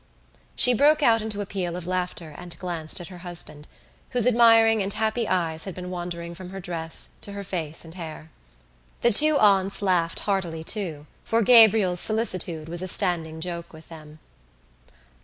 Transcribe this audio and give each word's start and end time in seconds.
She 0.55 0.73
broke 0.73 1.03
out 1.03 1.21
into 1.21 1.41
a 1.41 1.45
peal 1.45 1.75
of 1.75 1.85
laughter 1.85 2.33
and 2.35 2.57
glanced 2.57 2.99
at 2.99 3.09
her 3.09 3.19
husband, 3.19 3.67
whose 4.09 4.25
admiring 4.25 4.81
and 4.81 4.91
happy 4.91 5.27
eyes 5.27 5.65
had 5.65 5.75
been 5.75 5.91
wandering 5.91 6.33
from 6.33 6.49
her 6.49 6.59
dress 6.59 7.09
to 7.21 7.33
her 7.33 7.43
face 7.43 7.85
and 7.85 7.93
hair. 7.93 8.31
The 9.01 9.11
two 9.13 9.37
aunts 9.37 9.79
laughed 9.79 10.21
heartily 10.21 10.63
too, 10.63 11.05
for 11.23 11.43
Gabriel's 11.43 11.99
solicitude 11.99 12.67
was 12.67 12.81
a 12.81 12.87
standing 12.87 13.41
joke 13.41 13.73
with 13.73 13.89
them. 13.89 14.17